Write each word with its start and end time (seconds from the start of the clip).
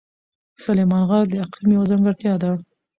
سلیمان 0.63 1.03
غر 1.09 1.23
د 1.31 1.35
اقلیم 1.45 1.69
یوه 1.75 1.85
ځانګړتیا 1.89 2.33
ده. 2.41 2.51